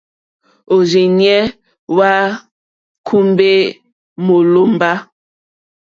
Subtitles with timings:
[0.73, 1.39] Òrzìɲɛ́
[1.93, 2.11] hwá
[3.07, 3.49] kùmbè
[4.25, 4.91] mólòmbá.